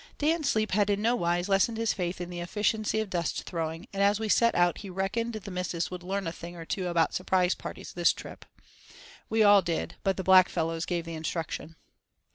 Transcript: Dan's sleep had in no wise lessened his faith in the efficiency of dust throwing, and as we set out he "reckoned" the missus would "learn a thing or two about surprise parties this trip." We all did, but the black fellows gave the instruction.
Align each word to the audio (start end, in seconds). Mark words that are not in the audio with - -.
Dan's 0.17 0.49
sleep 0.49 0.71
had 0.71 0.89
in 0.89 0.99
no 1.03 1.15
wise 1.15 1.47
lessened 1.47 1.77
his 1.77 1.93
faith 1.93 2.19
in 2.19 2.31
the 2.31 2.39
efficiency 2.39 3.01
of 3.01 3.09
dust 3.11 3.43
throwing, 3.43 3.87
and 3.93 4.01
as 4.01 4.19
we 4.19 4.29
set 4.29 4.55
out 4.55 4.79
he 4.79 4.89
"reckoned" 4.89 5.33
the 5.33 5.51
missus 5.51 5.91
would 5.91 6.01
"learn 6.01 6.25
a 6.25 6.31
thing 6.31 6.55
or 6.55 6.65
two 6.65 6.87
about 6.87 7.13
surprise 7.13 7.53
parties 7.53 7.93
this 7.93 8.11
trip." 8.11 8.43
We 9.29 9.43
all 9.43 9.61
did, 9.61 9.97
but 10.03 10.17
the 10.17 10.23
black 10.23 10.49
fellows 10.49 10.87
gave 10.87 11.05
the 11.05 11.13
instruction. 11.13 11.75